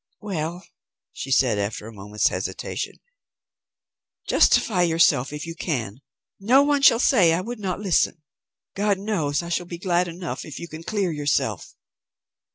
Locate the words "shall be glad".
9.49-10.07